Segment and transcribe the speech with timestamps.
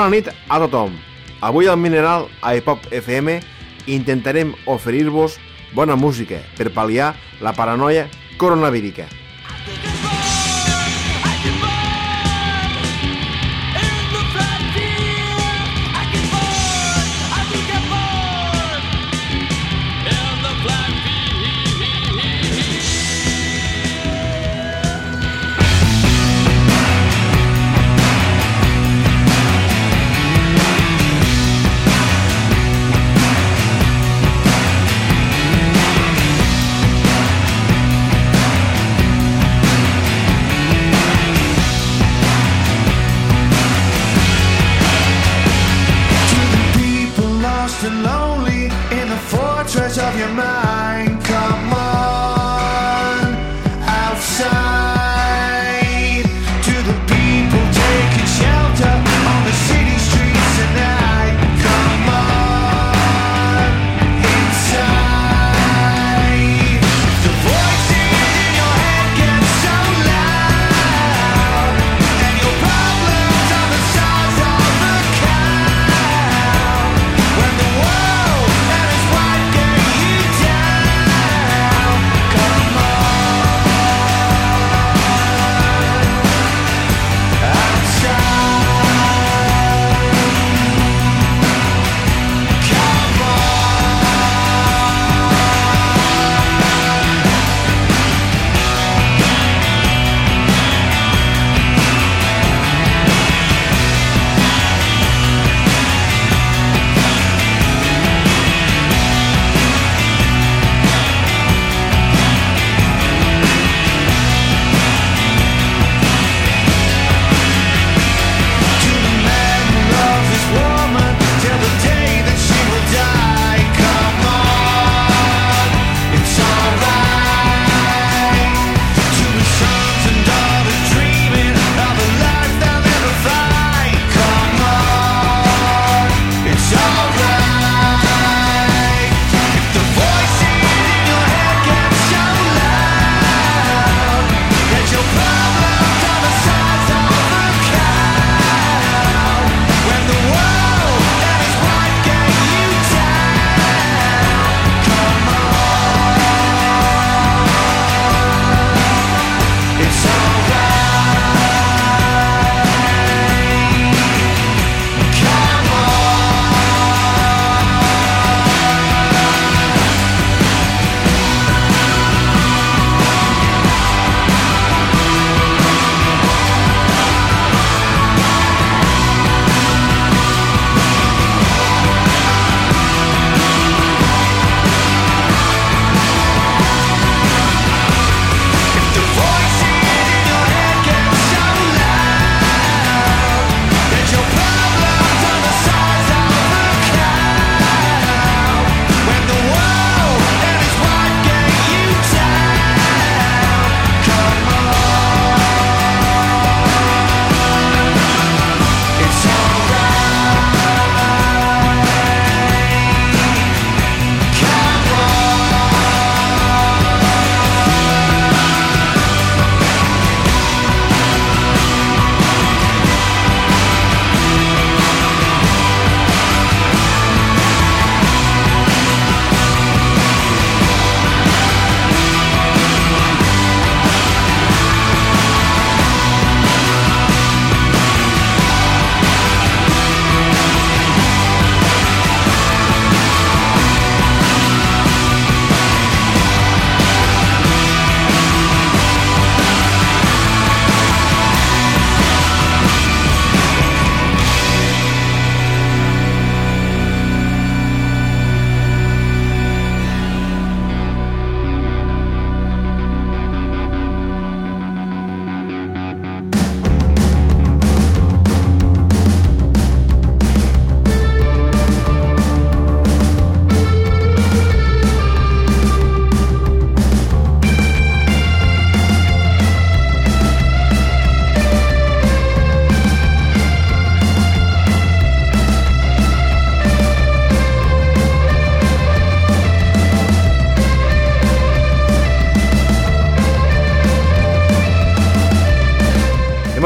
[0.00, 0.94] Bona nit a tothom.
[1.44, 3.34] Avui al Mineral a Hip FM
[3.84, 5.34] intentarem oferir-vos
[5.76, 7.10] bona música per pal·liar
[7.44, 8.06] la paranoia
[8.40, 9.04] coronavírica.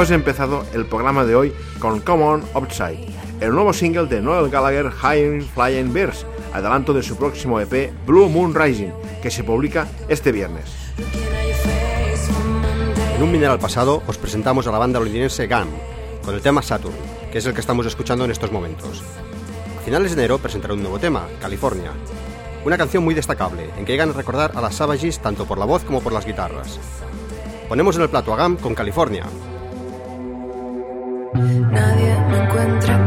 [0.04, 3.06] Hemos empezado el programa de hoy con Come On Upside,
[3.40, 8.28] el nuevo single de Noel Gallagher High Flying Birds, adelanto de su próximo EP Blue
[8.28, 8.90] Moon Rising,
[9.22, 10.66] que se publica este viernes.
[13.16, 15.68] En un mineral pasado os presentamos a la banda londinense GAM
[16.22, 16.94] con el tema Saturn,
[17.32, 19.02] que es el que estamos escuchando en estos momentos.
[19.78, 21.92] A finales de enero presentará un nuevo tema, California,
[22.62, 25.64] una canción muy destacable en que llegan a recordar a las Savages tanto por la
[25.64, 26.78] voz como por las guitarras.
[27.70, 29.24] Ponemos en el plato a GAM con California,
[31.34, 33.03] Nadie me encuentra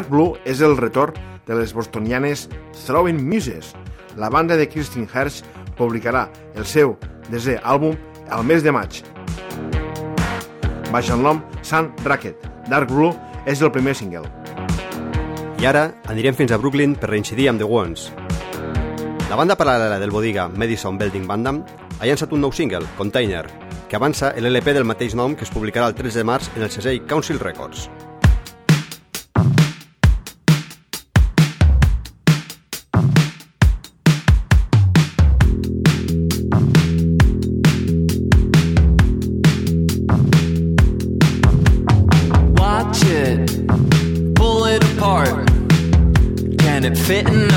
[0.00, 1.12] Dark Blue és el retorn
[1.44, 2.46] de les bostonianes
[2.86, 3.74] Throwing Muses.
[4.16, 5.42] La banda de Kristin Hersh
[5.76, 6.22] publicarà
[6.56, 6.94] el seu
[7.28, 7.98] desè àlbum
[8.32, 9.02] al mes de maig.
[10.88, 13.12] Baix el nom Sun Racket, Dark Blue
[13.44, 14.24] és el primer single.
[15.60, 18.08] I ara anirem fins a Brooklyn per reincidir amb The Ones.
[19.28, 21.60] La banda paral·lela del Bodiga Madison Building Bandam
[21.98, 23.44] ha llançat un nou single, Container,
[23.90, 26.72] que avança l'LP del mateix nom que es publicarà el 3 de març en el
[26.72, 27.90] CSI Council Records.
[47.10, 47.49] fitting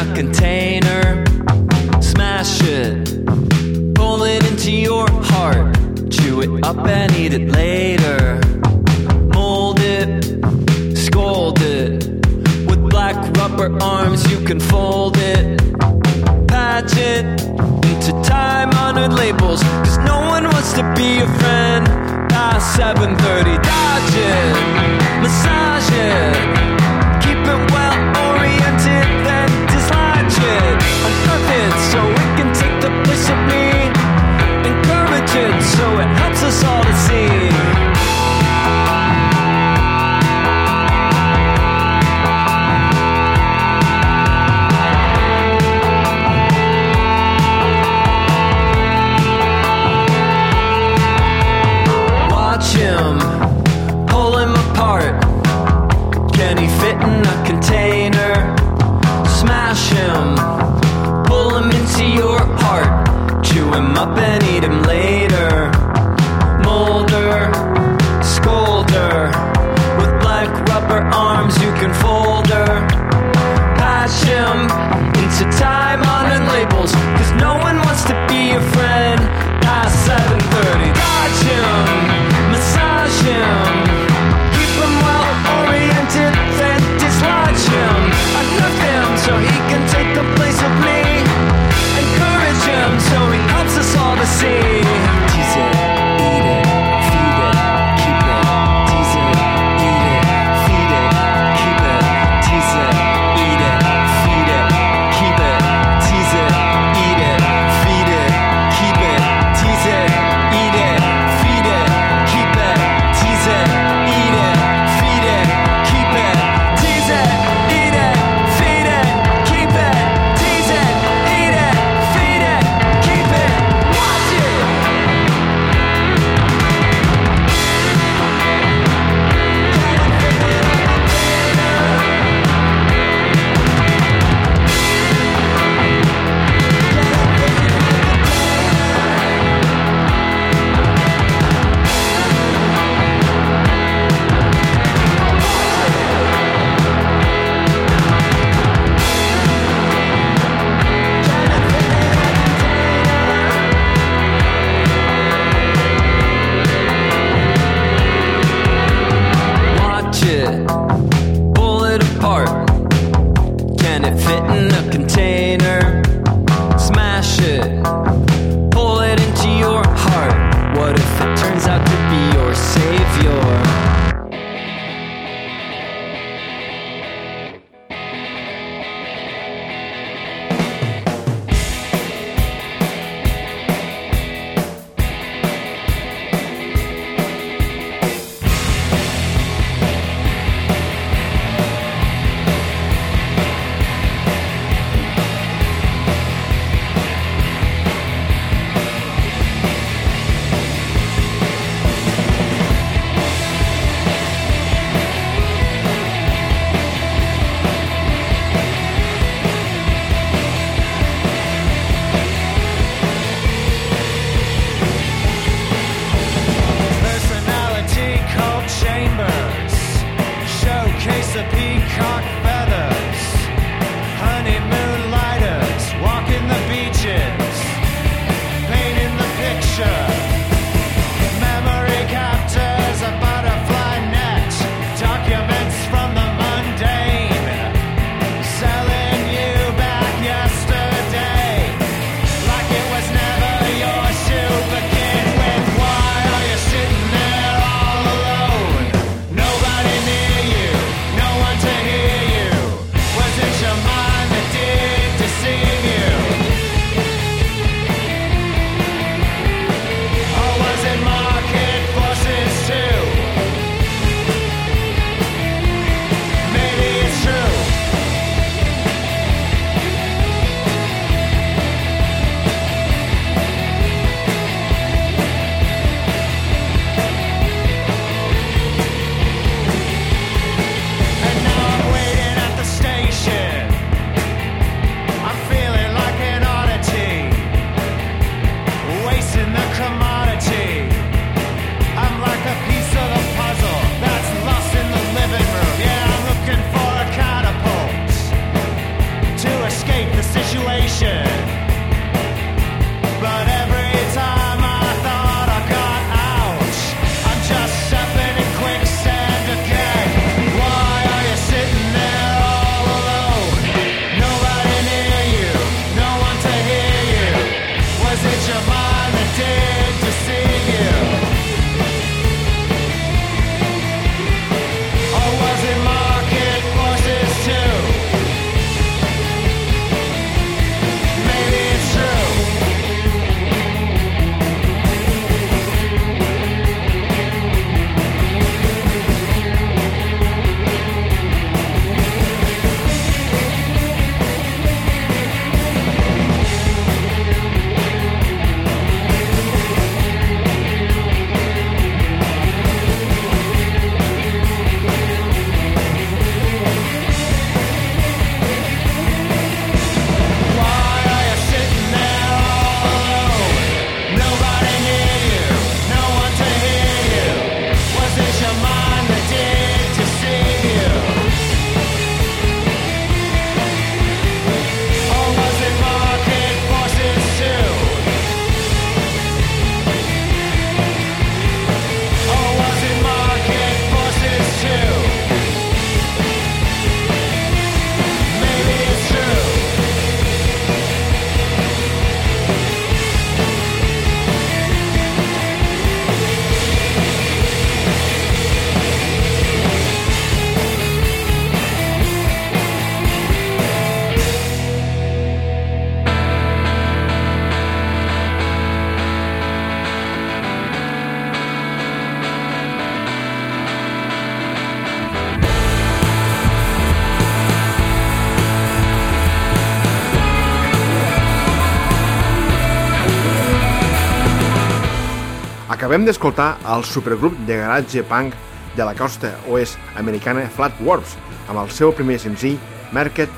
[425.94, 428.34] Acabem d'escoltar el supergrup de garatge punk
[428.74, 431.12] de la costa oest americana Flat Warps
[431.46, 432.56] amb el seu primer senzill
[432.98, 433.30] Market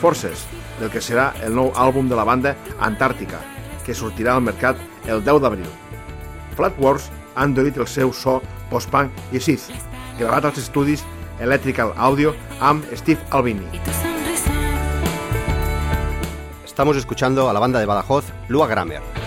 [0.00, 0.42] Forces,
[0.80, 3.38] del que serà el nou àlbum de la banda Antàrtica,
[3.86, 5.70] que sortirà al mercat el 10 d'abril.
[6.58, 7.06] Flat Warps
[7.38, 8.40] han dorit el seu so
[8.74, 9.70] post-punk i Sith,
[10.18, 11.06] gravat als estudis
[11.38, 13.84] Electrical Audio amb Steve Albini.
[16.66, 19.21] Estamos escuchando a la banda de Badajoz, Lua Grammer.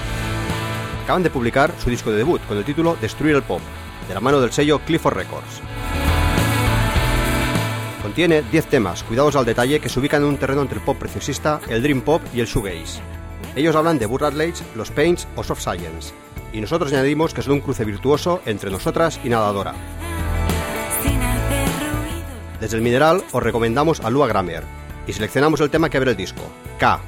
[1.05, 3.61] Acaban de publicar su disco de debut con el título Destruir el Pop,
[4.07, 5.61] de la mano del sello Clifford Records.
[8.01, 10.97] Contiene 10 temas, cuidados al detalle, que se ubican en un terreno entre el pop
[10.97, 13.01] preciosista, el dream pop y el shoegaze.
[13.55, 14.33] Ellos hablan de Burr
[14.73, 16.11] los Paints o Soft Science,
[16.51, 19.75] y nosotros añadimos que son un cruce virtuoso entre nosotras y Nadadora.
[22.59, 24.63] Desde el Mineral os recomendamos a Lua Grammer
[25.05, 26.41] y seleccionamos el tema que abre el disco,
[26.79, 26.99] K,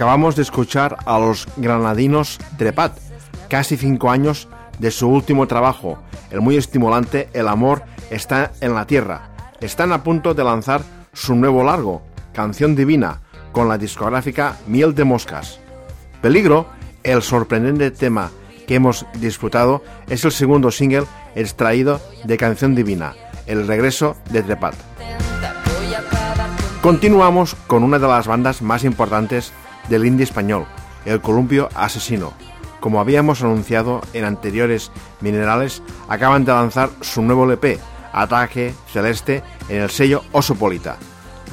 [0.00, 2.96] Acabamos de escuchar a los granadinos Trepat,
[3.50, 5.98] casi cinco años de su último trabajo,
[6.30, 9.28] el muy estimulante El amor está en la tierra.
[9.60, 10.80] Están a punto de lanzar
[11.12, 12.00] su nuevo largo,
[12.32, 13.20] Canción Divina,
[13.52, 15.60] con la discográfica Miel de Moscas.
[16.22, 16.64] Peligro,
[17.02, 18.30] el sorprendente tema
[18.66, 24.76] que hemos disfrutado, es el segundo single extraído de Canción Divina, el regreso de Trepat.
[26.80, 29.52] Continuamos con una de las bandas más importantes
[29.90, 30.64] del indie español,
[31.04, 32.32] el Columpio Asesino.
[32.80, 37.78] Como habíamos anunciado en anteriores minerales, acaban de lanzar su nuevo LP,
[38.12, 40.96] Ataque Celeste, en el sello Osopolita.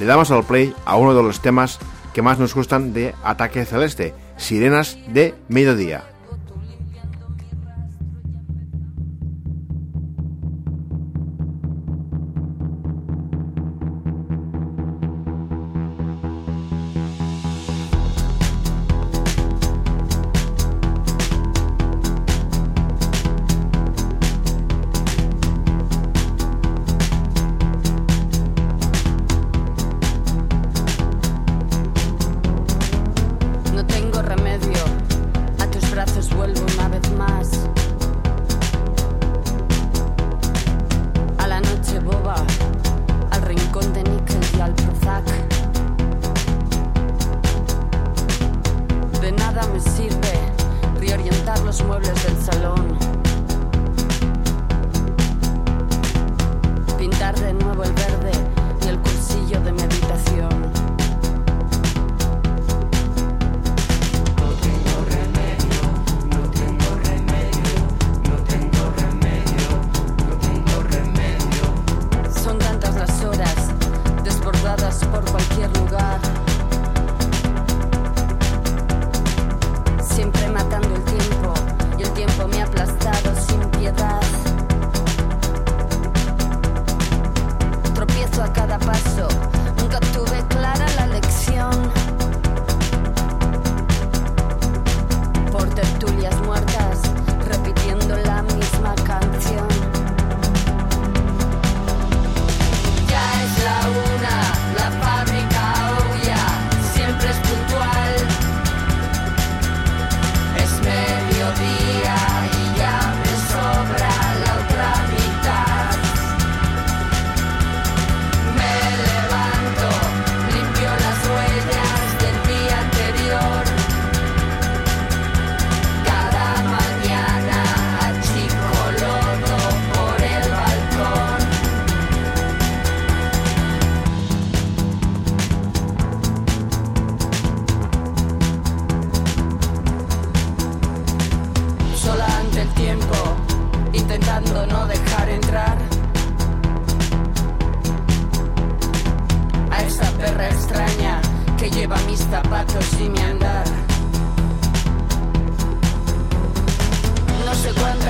[0.00, 1.78] Le damos al play a uno de los temas
[2.14, 6.04] que más nos gustan de Ataque Celeste, Sirenas de Mediodía.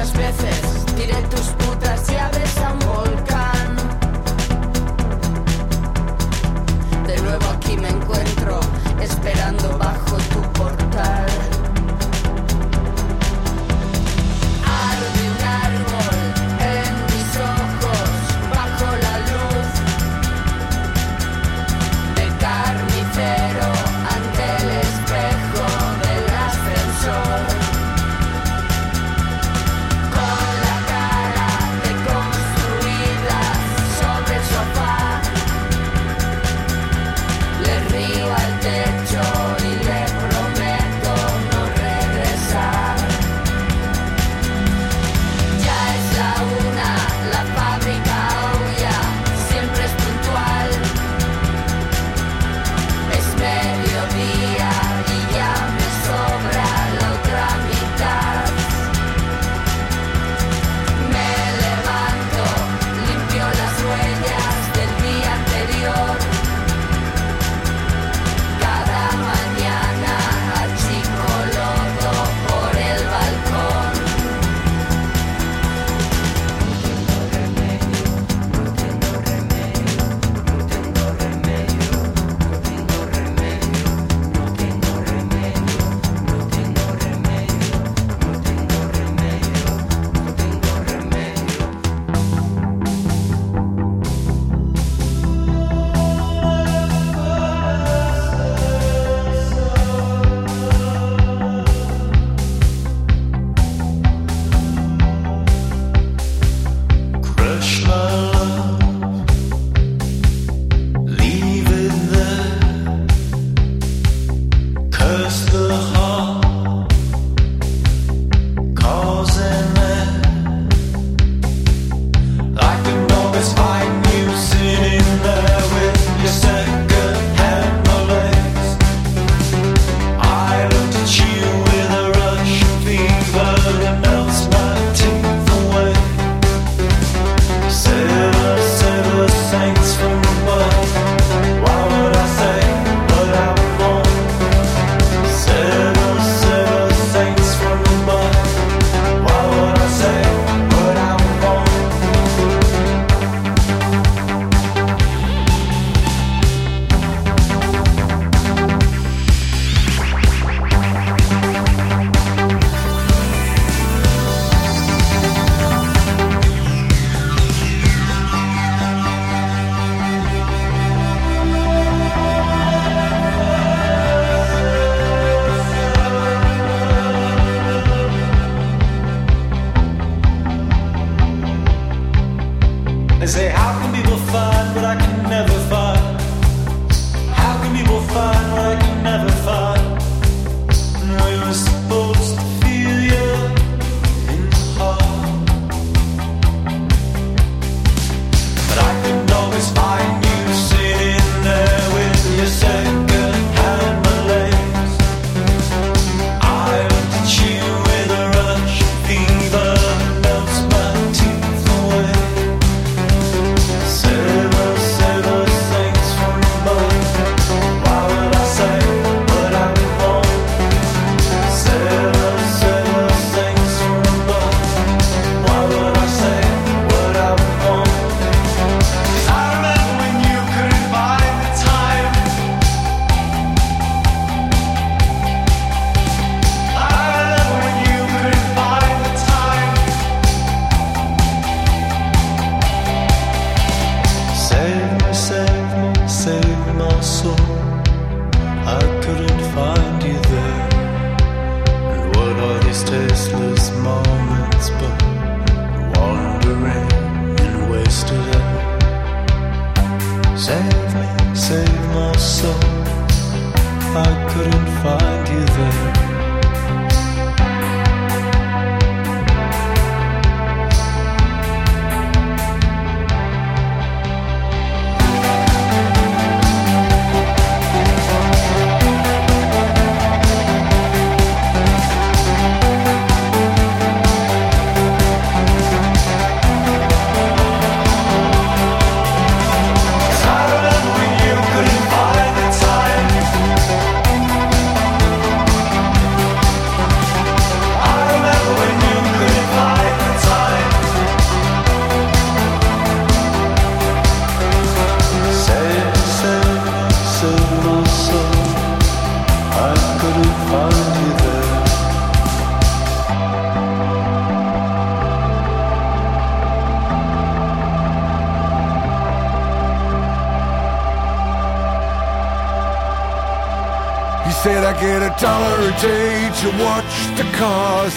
[0.09, 1.67] muchas veces, diré tus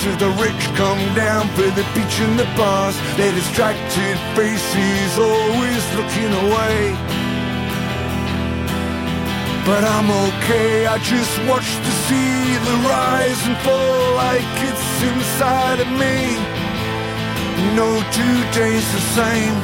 [0.05, 2.95] as the rich come down for the beach and the bars.
[3.17, 6.95] Their distracted faces always looking away.
[9.65, 15.79] But I'm okay, I just watch the sea, the rise and fall like it's inside
[15.85, 16.17] of me.
[17.75, 19.55] No two days the same.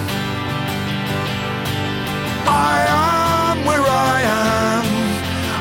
[2.46, 4.86] I am where I am.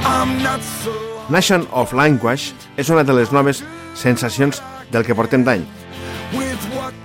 [0.04, 0.92] I'm not so.
[1.30, 3.64] Nation of Language és una de les noves
[3.96, 4.62] sensacions
[4.92, 5.64] del que portem d'any.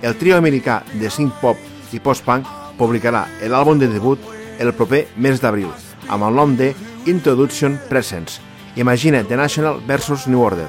[0.02, 1.58] El trio americà de synth pop
[1.92, 4.18] i post-punk publicarà l'àlbum de debut
[4.58, 5.70] el proper mes d'abril,
[6.08, 6.72] amb el nom de
[7.06, 8.40] Introduction Presents.
[8.76, 10.68] Imagina The National vs New Order.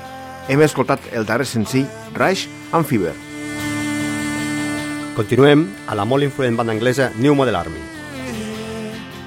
[0.49, 3.13] Hem escoltat el darrer senzill Rush and Fever.
[5.15, 7.83] Continuem a la molt influent banda anglesa New Model Army.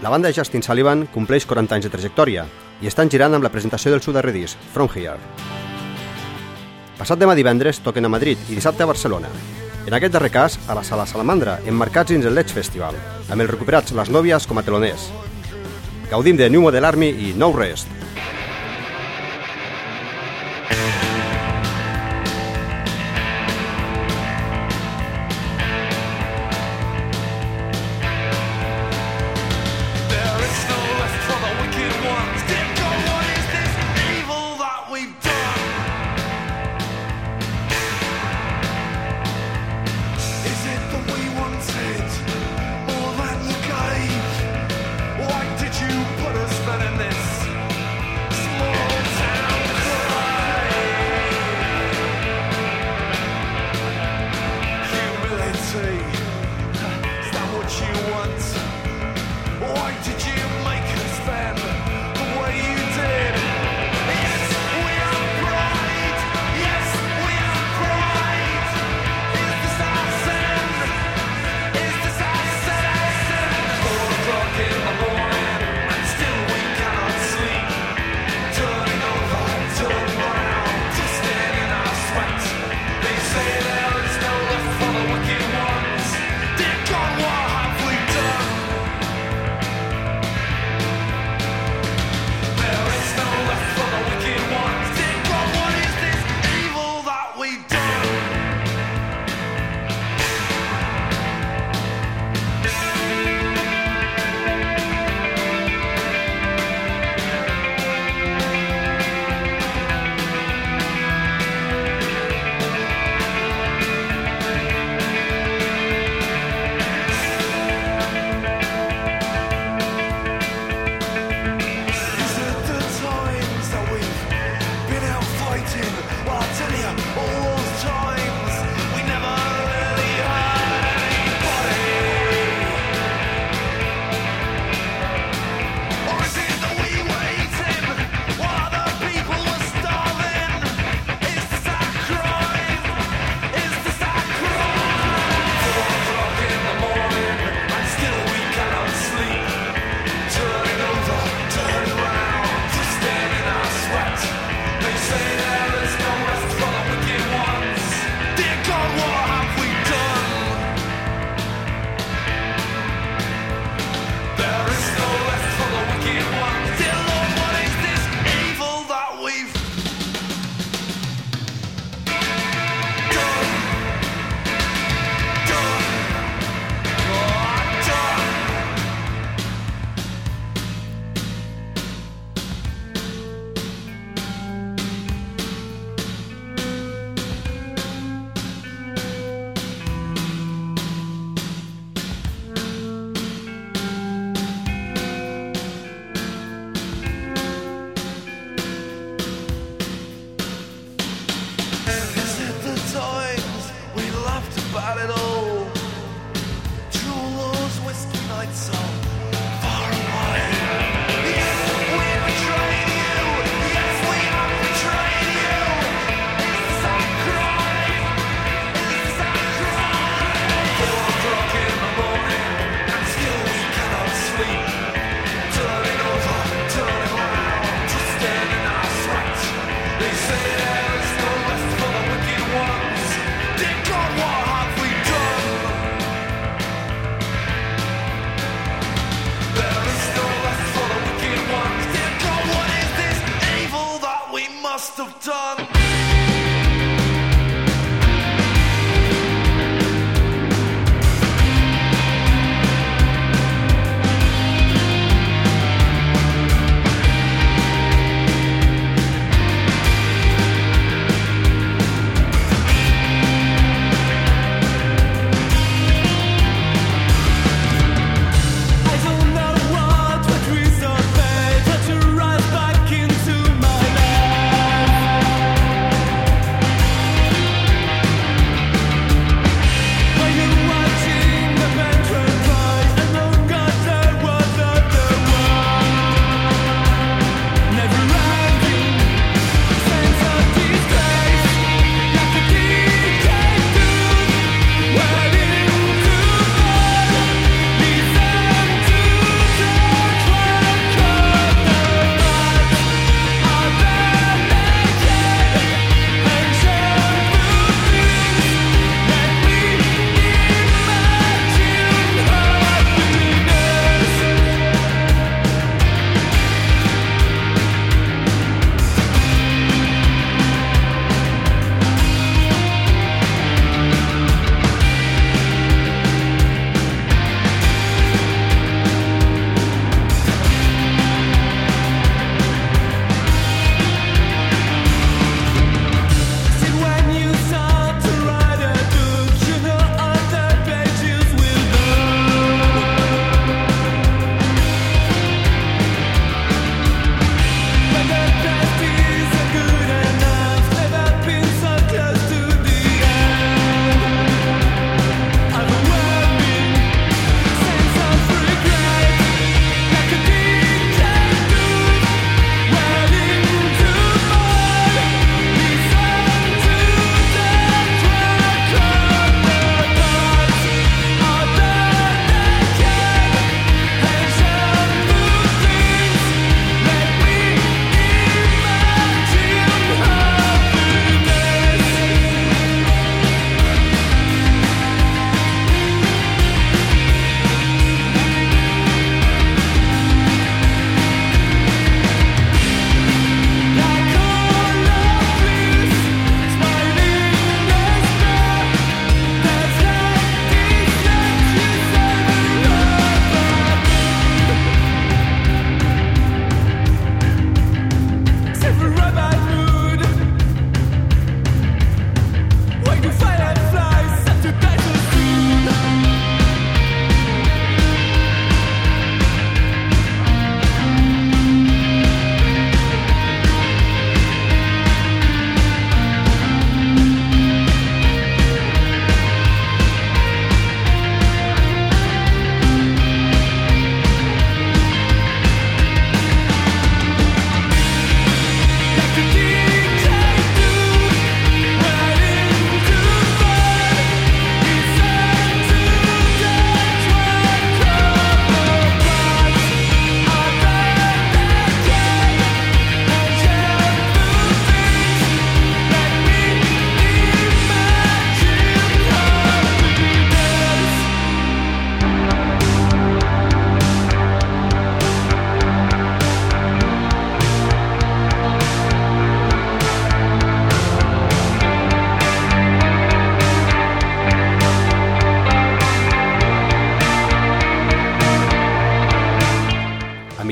[0.02, 2.44] La banda de Justin Sullivan compleix 40 anys de trajectòria
[2.82, 5.16] i estan girant amb la presentació del seu darrer disc, From Here.
[6.96, 9.28] Passat demà divendres toquen a Madrid i dissabte a Barcelona.
[9.86, 12.96] En aquest darrer cas, a la Sala Salamandra, emmarcats dins el Ledge Festival,
[13.28, 15.10] amb els recuperats Les Nòvies com a teloners.
[16.10, 17.95] Gaudim de New Model Army i No Rest.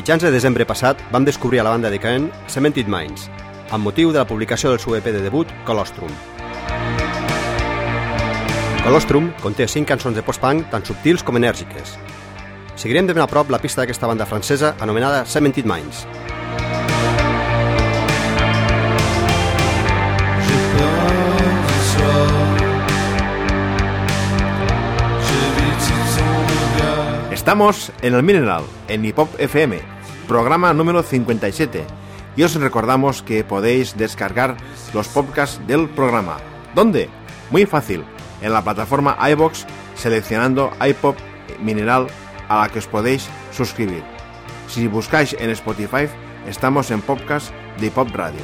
[0.05, 3.31] Mitjans de desembre passat vam descobrir a la banda de Caen Cemented Minds,
[3.73, 6.13] amb motiu de la publicació del seu EP de debut, Colostrum.
[8.85, 11.97] Colostrum conté 5 cançons de post-punk tan subtils com enèrgiques.
[12.77, 16.05] Seguirem de ben a prop la pista d'aquesta banda francesa anomenada Cemented Minds.
[27.45, 29.79] Estamos en el Mineral, en Hip Hop FM,
[30.27, 31.85] programa número 57.
[32.37, 34.57] Y os recordamos que podéis descargar
[34.95, 36.39] los podcasts del programa.
[36.75, 37.11] ¿Dónde?
[37.51, 38.03] Muy fácil,
[38.41, 41.19] en la plataforma iBox seleccionando iPop
[41.61, 42.07] Mineral
[42.49, 44.03] a la que os podéis suscribir.
[44.67, 46.09] Si buscáis en Spotify,
[46.49, 48.41] estamos en podcast de Hip Hop Radio.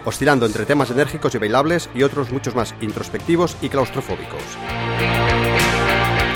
[0.04, 4.44] oscilando entre temas enérgicos y bailables y otros muchos más introspectivos y claustrofóbicos.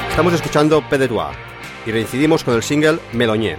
[0.10, 1.10] Estamos escuchando P de
[1.86, 3.58] y reincidimos con el single Meloñé.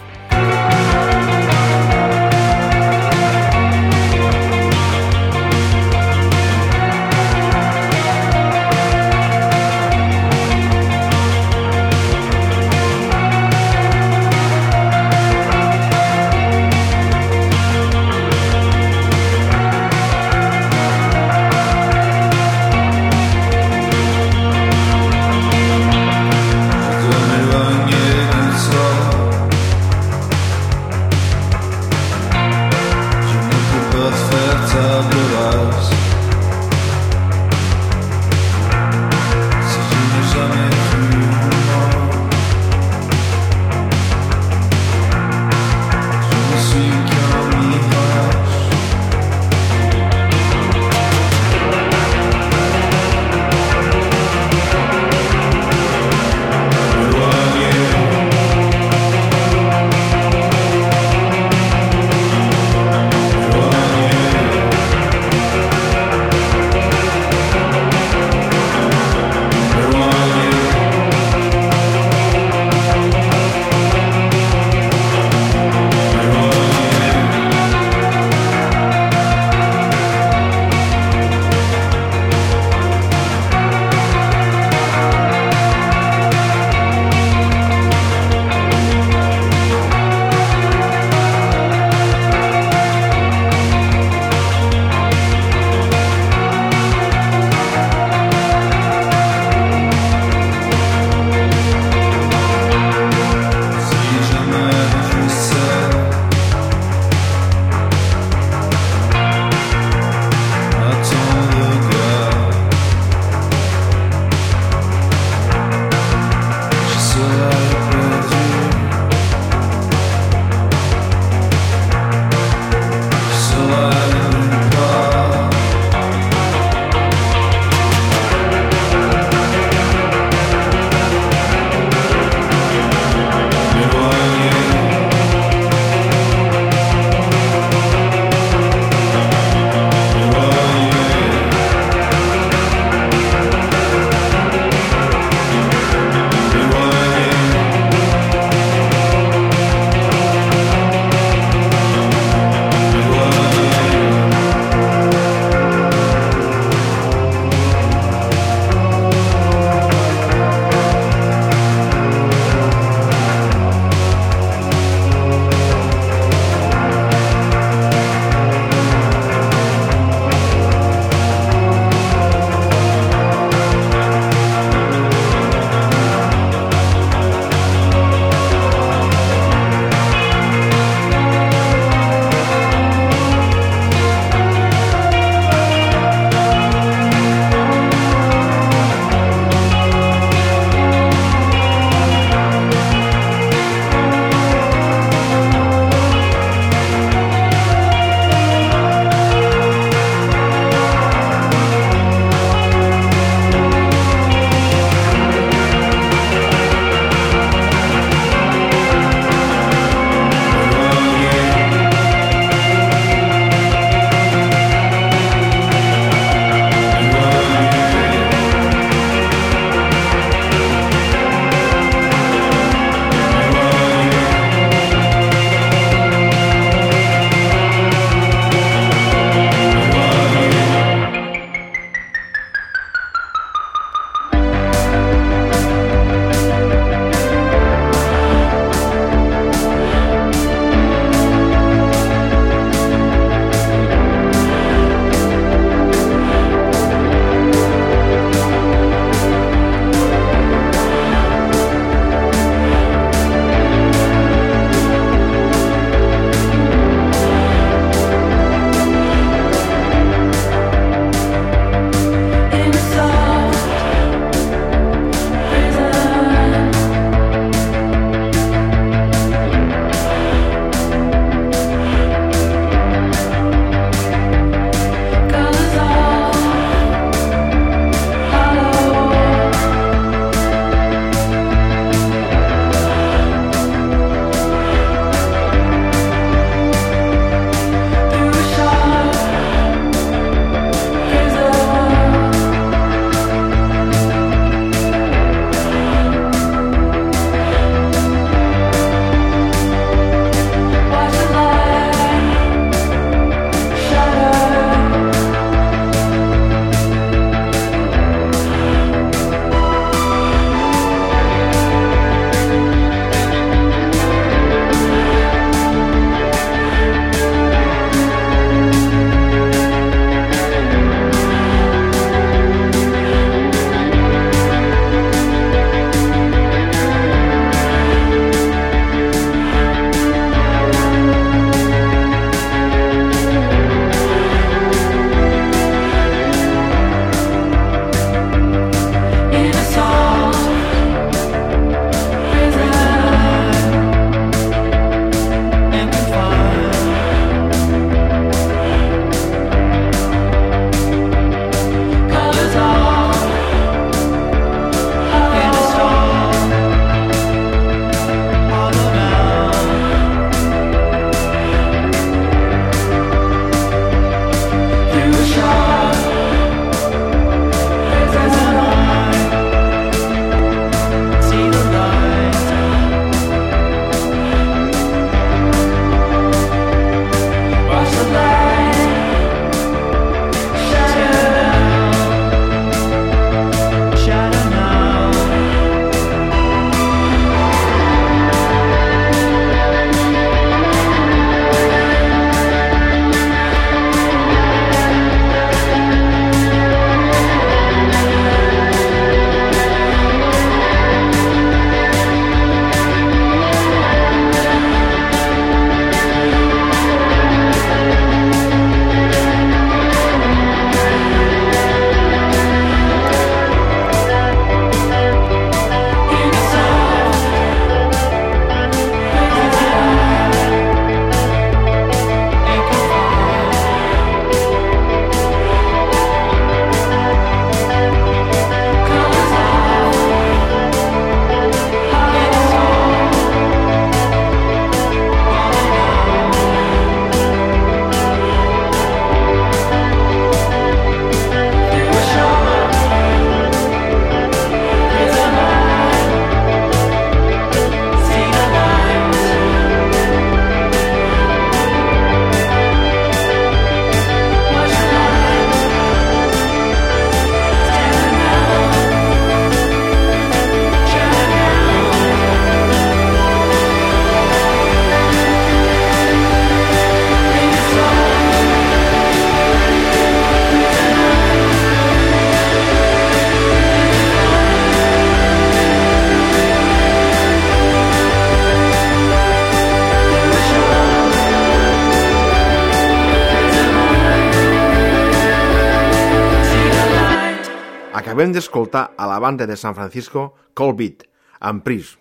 [488.21, 491.07] Acabem d'escoltar a la banda de San Francisco Cold Beat,
[491.41, 491.95] amb Pris.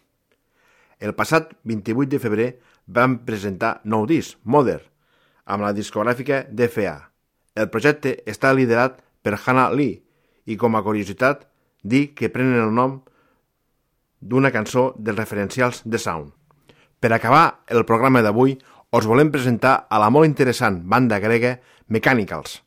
[1.00, 2.48] El passat 28 de febrer
[2.92, 4.82] van presentar nou disc, Mother,
[5.48, 6.98] amb la discogràfica DFA.
[7.56, 9.96] El projecte està liderat per Hannah Lee
[10.44, 11.48] i, com a curiositat,
[11.88, 13.00] dir que prenen el nom
[14.20, 16.34] d'una cançó dels referencials de Sound.
[17.00, 18.60] Per acabar el programa d'avui,
[18.92, 22.66] us volem presentar a la molt interessant banda grega Mechanicals.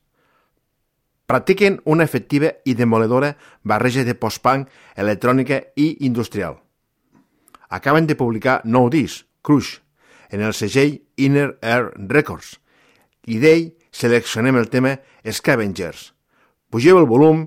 [1.33, 3.31] Practiquen una efectiva i demoledora
[3.65, 4.67] barreja de post-punk,
[5.01, 6.59] electrònica i industrial.
[7.73, 9.79] Acaben de publicar nou disc, Crush,
[10.29, 12.59] en el segell Inner Air Records,
[13.25, 16.11] i d'ell seleccionem el tema Scavengers.
[16.69, 17.47] Pugeu el volum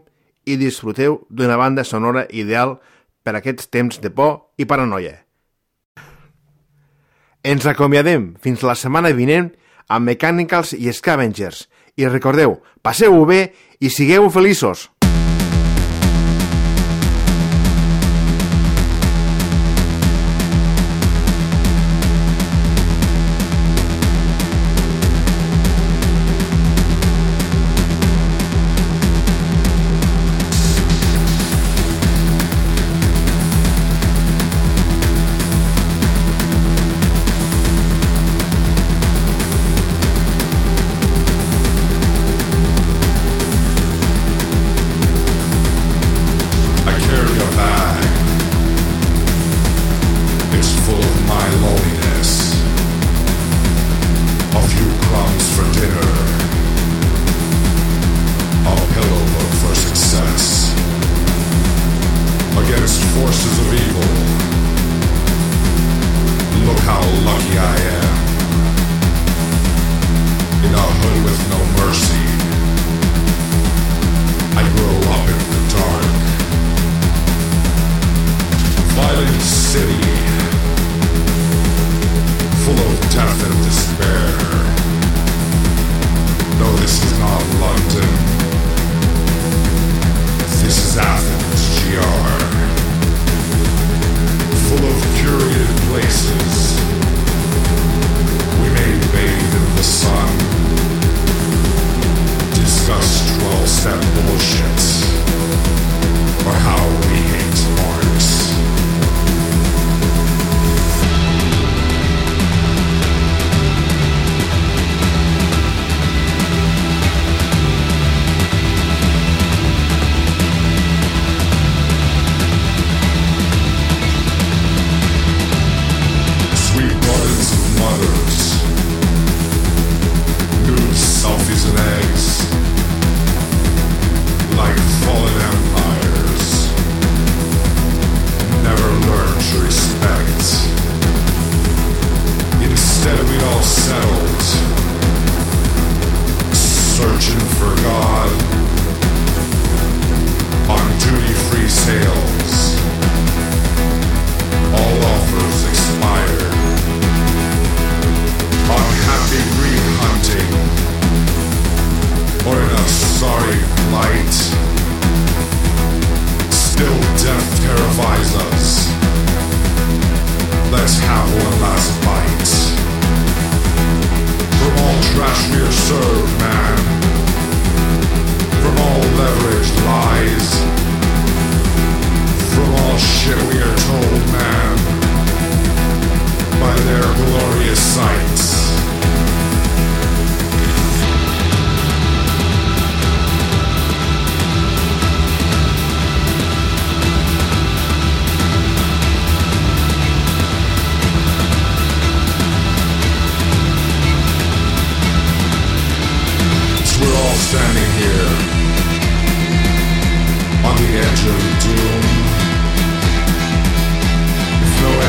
[0.49, 2.79] i disfruteu d'una banda sonora ideal
[3.21, 5.19] per aquests temps de por i paranoia.
[7.45, 9.51] Ens acomiadem fins la setmana vinent
[9.93, 11.67] amb Mechanicals i Scavengers.
[11.95, 14.89] I recordeu, passeu-ho bé i sigueu feliços!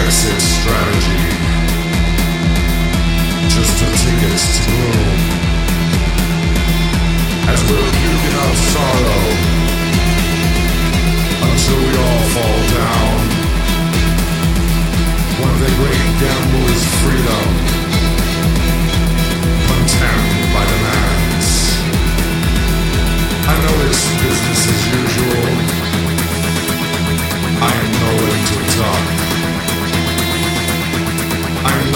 [0.07, 1.23] Exit strategy.
[3.51, 5.19] Just a ticket to gloom.
[7.51, 9.25] As we're puking up sorrow
[11.47, 13.19] until we all fall down.
[15.43, 17.49] One of the great gamble is freedom.
[19.67, 21.51] Contempt by demands.
[23.51, 25.47] I know it's business as usual.
[27.59, 29.26] I am nowhere to talk.